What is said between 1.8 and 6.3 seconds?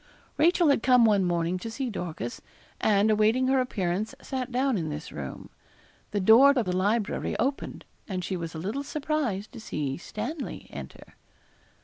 Dorcas, and, awaiting her appearance, sat down in this room. The